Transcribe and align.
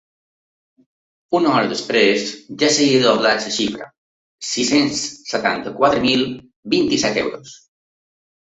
Una 1.39 1.49
hora 1.55 1.67
després, 1.73 2.23
ja 2.63 2.71
s’havia 2.77 3.03
doblat 3.03 3.45
la 3.49 3.53
xifra: 3.59 3.91
sis-cents 4.53 5.05
setanta-quatre 5.35 6.03
mil 6.09 6.27
vint-i-set 6.77 7.25
euros. 7.27 7.55